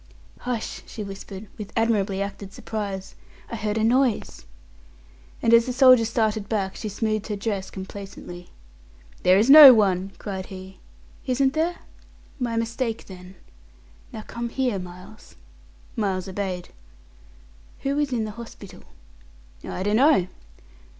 "Hush!" 0.39 0.81
she 0.87 1.03
whispered, 1.03 1.47
with 1.59 1.71
admirably 1.75 2.23
acted 2.23 2.53
surprise 2.53 3.13
"I 3.51 3.55
heard 3.55 3.77
a 3.77 3.83
noise!" 3.83 4.47
and 5.43 5.53
as 5.53 5.67
the 5.67 5.73
soldier 5.73 6.05
started 6.05 6.49
back, 6.49 6.75
she 6.75 6.89
smoothed 6.89 7.27
her 7.27 7.35
dress 7.35 7.69
complacently. 7.69 8.49
"There 9.21 9.37
is 9.37 9.47
no 9.47 9.75
one!" 9.75 10.13
cried 10.17 10.47
he. 10.47 10.79
"Isn't 11.27 11.53
there? 11.53 11.75
My 12.39 12.55
mistake, 12.55 13.05
then. 13.05 13.35
Now 14.11 14.23
come 14.23 14.49
here, 14.49 14.79
Miles." 14.79 15.35
Miles 15.95 16.27
obeyed. 16.27 16.69
"Who 17.81 17.99
is 17.99 18.11
in 18.11 18.25
the 18.25 18.31
hospital?" 18.31 18.83
"I 19.63 19.83
dunno." 19.83 20.29